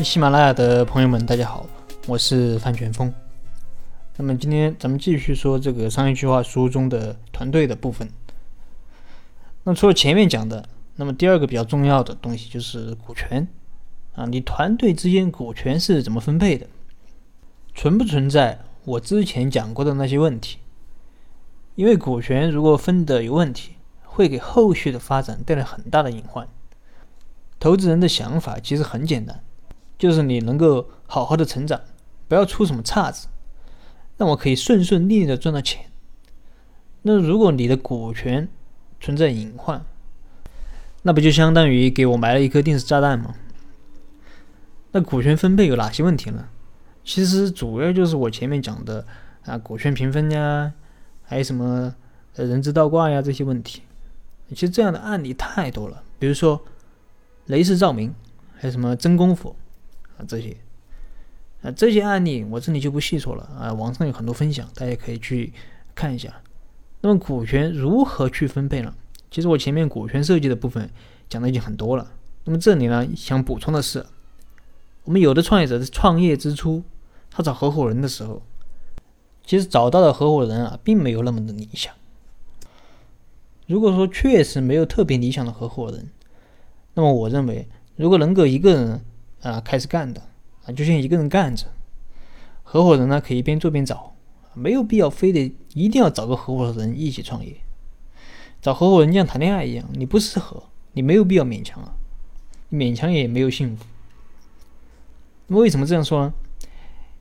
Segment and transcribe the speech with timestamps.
[0.00, 1.66] 喜马拉雅的朋友们，大家好，
[2.06, 3.12] 我是范全峰。
[4.16, 8.08] 那么今天咱们继续说这个商业计划书中的团队的部分。
[9.64, 10.66] 那除了前面讲的，
[10.96, 13.46] 那么第二个比较重要的东西就是股权
[14.14, 16.66] 啊，你团队之间股权是怎么分配的？
[17.74, 20.58] 存不存在我之前讲过的那些问题？
[21.74, 26.48] 因为股权如果分的有问题，会给后续的发展带来很大的隐患。
[27.60, 29.42] 投资人的想法其实很简单，
[30.02, 31.80] 就是你能够好好的成长，
[32.26, 33.28] 不要出什么岔子，
[34.16, 35.92] 让我可以顺顺利利的赚到钱。
[37.02, 38.48] 那如果你的股权
[39.00, 39.84] 存在隐患，
[41.02, 43.36] 那不就相当于给我埋了一颗定时炸弹吗？
[44.90, 46.48] 那股权分配有哪些问题呢？
[47.04, 49.06] 其实主要就是我前面讲的
[49.44, 50.72] 啊，股权平分呀，
[51.22, 51.94] 还有什么
[52.34, 53.82] 呃人资倒挂呀这些问题。
[54.48, 56.60] 其实这样的案例太多了，比如说
[57.46, 58.12] 雷士照明，
[58.56, 59.54] 还有什么真功夫
[60.18, 60.56] 啊这些，
[61.62, 65.52] 啊这些案例我这里就不细说了啊，网上有很多分享，大家可以去
[65.94, 66.42] 看一下。
[67.00, 68.94] 那么股权如何去分配呢？
[69.30, 70.90] 其实我前面股权设计的部分
[71.28, 72.12] 讲的已经很多了。
[72.44, 74.06] 那么这里呢，想补充的是，
[75.04, 76.82] 我们有的创业者在创业之初，
[77.30, 78.42] 他找合伙人的时候，
[79.44, 81.92] 其实找到的合伙人啊，并没有那么的理想。
[83.66, 86.10] 如果说确实没有特别理想的合伙人，
[86.94, 87.66] 那么我认为，
[87.96, 89.04] 如果能够一个人
[89.42, 90.22] 啊开始干的
[90.64, 91.66] 啊，就先一个人干着，
[92.62, 94.14] 合伙人呢可以边做边找，
[94.54, 97.56] 没有必要非得一定要找个合伙人一起创业。
[98.60, 101.94] 找合伙人像谈恋爱一样，你不适合，你没有必要勉强啊，
[102.70, 103.84] 勉强也没有幸福。
[105.48, 106.34] 那么为什么这样说呢？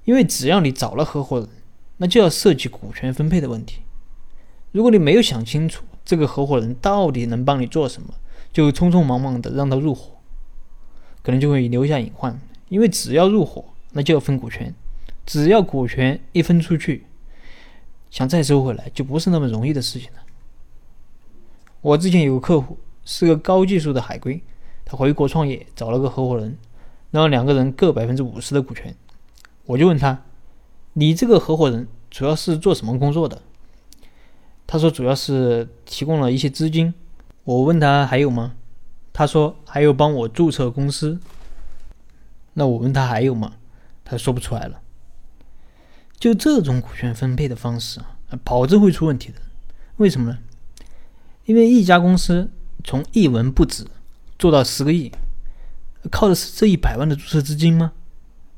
[0.05, 1.49] 因为只要你找了合伙人，
[1.97, 3.81] 那就要涉及股权分配的问题。
[4.72, 8.14] 如果你没有想清楚这个合伙人到底能帮你做什么，
[8.53, 10.20] 就匆匆忙忙的让他入伙，
[11.22, 12.39] 可能就会留下隐患。
[12.69, 14.73] 因为只要入伙，那就要分股权，
[15.25, 17.05] 只要股权一分出去，
[18.09, 20.20] 想再收回来就不是那么容易的事情了。
[21.82, 24.42] 我之前有个客户是个高技术的海归，
[24.86, 26.58] 他回国创业找了个合伙人，
[27.09, 28.95] 然后两个人各百分之五十的股权。
[29.65, 30.23] 我就问他
[30.93, 33.42] ：“你这个合伙人主要是做什么工作的？”
[34.65, 36.93] 他说：“主要是提供了一些资金。”
[37.43, 38.55] 我问他还有吗？
[39.14, 41.20] 他说：“还有帮我注册公司。”
[42.54, 43.54] 那我问他还有吗？
[44.04, 44.82] 他说不出来了。
[46.20, 49.42] 就这种股权分配的方式啊，保证会出问题的。
[49.98, 50.39] 为什么呢？
[51.45, 52.50] 因为一家公司
[52.83, 53.86] 从一文不值
[54.38, 55.11] 做到十个亿，
[56.11, 57.94] 靠的是这一百万的注册资金吗？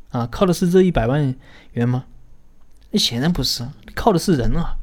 [0.09, 1.35] 啊，靠的是这一百万
[1.73, 2.05] 元吗？
[2.91, 4.77] 那显然不是，靠的是人啊。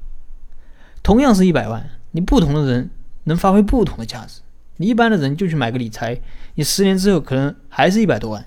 [1.02, 2.90] 同样是一百万，你不同的人
[3.24, 4.40] 能发挥不同的价值。
[4.80, 6.18] 你一般的人就去买个理财，
[6.54, 8.46] 你十年之后可能还是一百多万。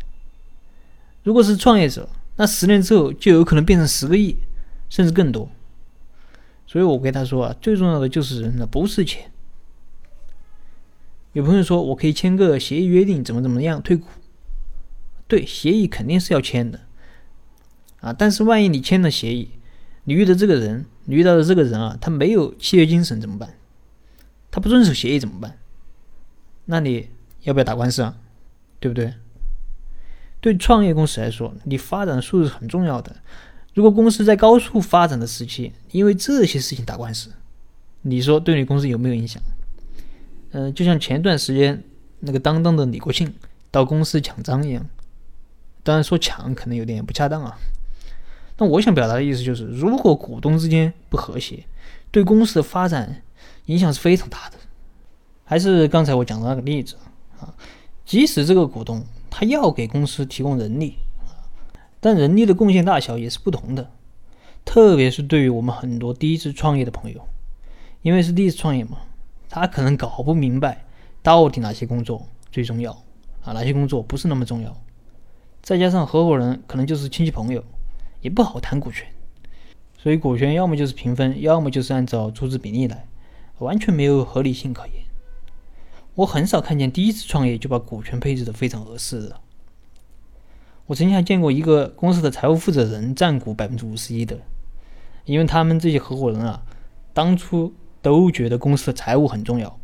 [1.21, 4.35] 如果是创业者，那十年之后就有可能变成十个亿，
[4.89, 5.47] 甚至更多。
[6.66, 9.29] 所以我跟他说啊，最重要的就是人了，不是钱。
[11.33, 14.07] 有朋友说我可以签个协议约定，怎么怎么样退股？
[15.27, 16.79] 对，协议肯定是要签的
[18.00, 18.11] 啊。
[18.11, 19.51] 但是万一你签了协议，
[20.05, 23.53] 你遇到这个人，你遇到的这个人啊，他没有契约精神怎么办？
[24.50, 25.59] 他不遵守协议怎么办？
[26.66, 27.09] 那你
[27.41, 28.18] 要不要打官司啊？
[28.79, 29.13] 对不对？
[30.41, 33.16] 对创业公司来说，你发展的速度是很重要的。
[33.74, 37.31] 如果公司在高速发展的时期，因为这些事情打官司，
[38.01, 39.41] 你说对你公司有没有影响？
[40.51, 41.81] 嗯，就像前段时间
[42.19, 43.34] 那个当当的李国庆
[43.72, 44.85] 到公司抢章一样，
[45.81, 47.57] 当然说抢可能有点不恰当啊。
[48.57, 51.66] 那我想表达的意思就是，如果股东之间不和谐，
[52.12, 53.24] 对公司的发展
[53.66, 54.57] 影响是非常大的。
[55.43, 56.95] 还是刚才我讲的那个例子
[57.39, 57.53] 啊，
[58.05, 60.95] 即使这个股东他要给公司提供人力，
[61.99, 63.91] 但人力的贡献大小也是不同的。
[64.65, 67.27] 特别是对于我们很多第一次创业的朋友，
[68.01, 68.97] 因为是第一次创业嘛。
[69.49, 70.85] 他可能搞不明白
[71.21, 72.91] 到底哪些工作最重要
[73.43, 74.75] 啊，哪些工作不是那么重要。
[75.62, 77.63] 再加上合伙人可能就是亲戚朋友，
[78.21, 79.06] 也不好谈股权。
[79.97, 83.06] 所以股权要么就是平分，要么就是按照出资比例来，
[83.59, 85.02] 完全没有合理性可言。
[86.15, 89.39] 我很少看见第一次创业就把股权配置的非常合适的。
[90.86, 94.39] 我曾经还见过一个公司的财务负责人占股百分之五十一的，
[95.25, 96.63] 因为他们这些合伙人啊，
[97.13, 97.74] 当初。
[98.04, 99.80] 都觉得公司的财务很重要，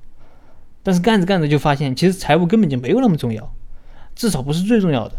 [0.84, 3.56] 但是干着干着就发现，其实财务根本就没有那么重要，
[4.14, 5.16] 至少不是最重要的。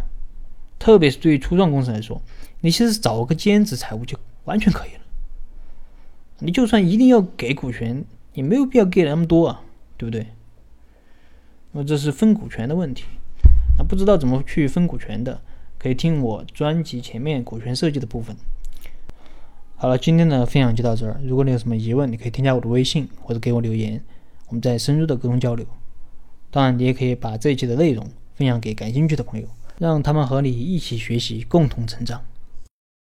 [0.78, 2.20] 特别是对于初创公司来说，
[2.60, 5.00] 你其实找个兼职财务就完全可以了。
[6.40, 8.04] 你就算一定要给股权，
[8.34, 9.62] 也没有必要给那么多啊，
[9.96, 10.26] 对不对？
[11.72, 13.04] 那这是分股权的问题。
[13.78, 15.40] 那不知道怎么去分股权的，
[15.78, 18.36] 可以听我专辑前面股权设计的部分。
[19.76, 21.18] 好了，今天的分享就到这儿。
[21.24, 24.02] 如果你有什么疑问，你可以添加我的微信或者给我留言，
[24.48, 25.64] 我们再深入的沟通交流。
[26.50, 29.46] 当然，你也可以把这一期的内容分享给感兴趣的朋友，
[29.78, 32.20] 让他们和你一起学习，共同成长。